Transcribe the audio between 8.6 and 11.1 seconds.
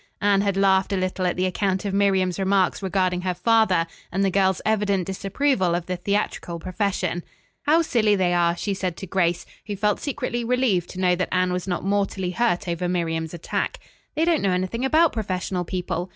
said to Grace, who felt secretly relieved to